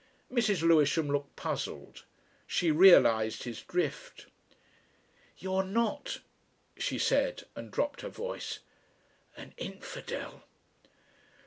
[0.31, 0.63] Mrs.
[0.63, 2.05] Lewisham looked puzzled.
[2.47, 4.25] She realised his drift.
[5.37, 6.21] "You're not,"
[6.75, 8.61] she said, and dropped her voice,
[9.37, 10.43] "an infidel?"